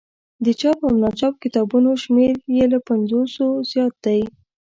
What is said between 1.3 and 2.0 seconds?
کتابونو